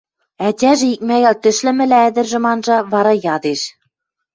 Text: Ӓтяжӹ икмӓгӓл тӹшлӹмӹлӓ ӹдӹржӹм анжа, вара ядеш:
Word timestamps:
Ӓтяжӹ 0.47 0.87
икмӓгӓл 0.95 1.35
тӹшлӹмӹлӓ 1.43 1.99
ӹдӹржӹм 2.09 2.45
анжа, 2.51 2.77
вара 2.91 3.13
ядеш: 3.35 3.61